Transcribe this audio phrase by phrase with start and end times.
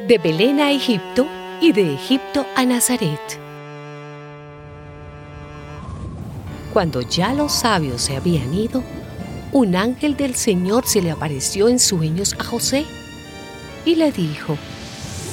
[0.00, 1.24] De Belén a Egipto
[1.60, 3.20] y de Egipto a Nazaret.
[6.72, 8.82] Cuando ya los sabios se habían ido,
[9.52, 12.84] un ángel del Señor se le apareció en sueños a José
[13.86, 14.58] y le dijo,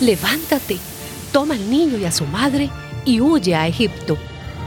[0.00, 0.78] levántate,
[1.32, 2.70] toma al niño y a su madre
[3.04, 4.16] y huye a Egipto.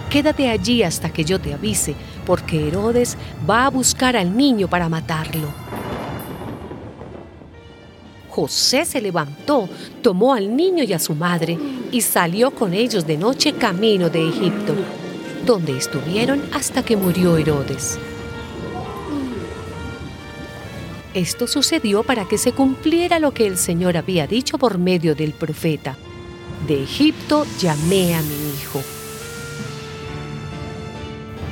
[0.10, 3.18] Quédate allí hasta que yo te avise, porque Herodes
[3.50, 5.48] va a buscar al niño para matarlo.
[8.38, 9.68] José se levantó,
[10.04, 11.58] tomó al niño y a su madre
[11.92, 14.76] y salió con ellos de noche camino de Egipto,
[15.44, 17.98] donde estuvieron hasta que murió Herodes.
[21.16, 25.34] Esto sucedió para que se cumpliera lo que el Señor había dicho por medio del
[25.34, 25.98] profeta.
[26.68, 28.84] De Egipto llamé a mi hijo.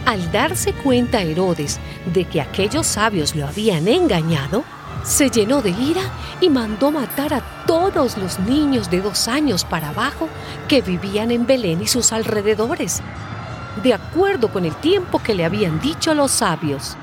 [0.05, 1.79] Al darse cuenta Herodes
[2.13, 4.63] de que aquellos sabios lo habían engañado,
[5.05, 6.01] se llenó de ira
[6.41, 10.27] y mandó matar a todos los niños de dos años para abajo
[10.67, 13.01] que vivían en Belén y sus alrededores,
[13.83, 16.97] de acuerdo con el tiempo que le habían dicho los sabios.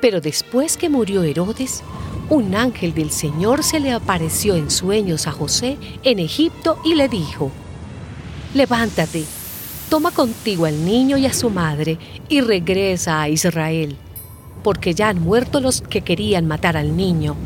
[0.00, 1.82] Pero después que murió Herodes,
[2.28, 7.08] un ángel del Señor se le apareció en sueños a José en Egipto y le
[7.08, 7.52] dijo,
[8.54, 9.24] Levántate,
[9.88, 13.96] toma contigo al niño y a su madre y regresa a Israel,
[14.62, 17.36] porque ya han muerto los que querían matar al niño.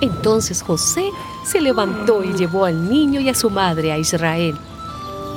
[0.00, 1.10] Entonces José
[1.44, 4.56] se levantó y llevó al niño y a su madre a Israel.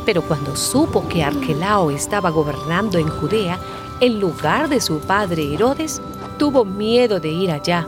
[0.05, 3.59] Pero cuando supo que Arquelao estaba gobernando en Judea,
[3.99, 6.01] en lugar de su padre Herodes,
[6.37, 7.87] tuvo miedo de ir allá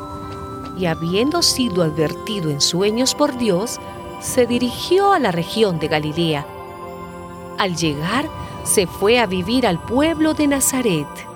[0.77, 3.79] y habiendo sido advertido en sueños por Dios,
[4.21, 6.45] se dirigió a la región de Galilea.
[7.57, 8.29] Al llegar,
[8.63, 11.28] se fue a vivir al pueblo de Nazaret